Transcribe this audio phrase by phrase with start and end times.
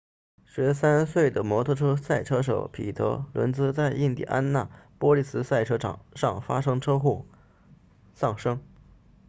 [0.47, 7.23] 13岁的摩托车赛车手彼得伦茨在印第安纳波利斯赛车场上发生车祸
[8.15, 8.59] 丧生